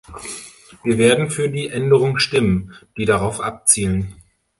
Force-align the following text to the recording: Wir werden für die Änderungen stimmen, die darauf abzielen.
Wir 0.83 0.97
werden 0.97 1.29
für 1.29 1.47
die 1.51 1.69
Änderungen 1.69 2.19
stimmen, 2.19 2.73
die 2.97 3.05
darauf 3.05 3.39
abzielen. 3.39 4.15